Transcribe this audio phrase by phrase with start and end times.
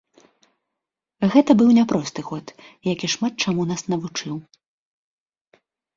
[1.35, 2.47] Гэта быў няпросты год,
[2.93, 4.35] які шмат чаму нас навучыў.